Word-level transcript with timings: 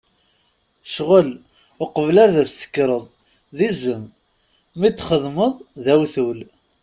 Ccɣel, 0.87 1.29
uqbel 1.83 2.17
ad 2.25 2.33
as-tekkreḍ, 2.43 3.03
d 3.57 3.59
izem! 3.69 4.05
Mi 4.79 4.89
t-txedmeḍ, 4.91 5.53
d 5.83 5.85
awtul. 5.93 6.39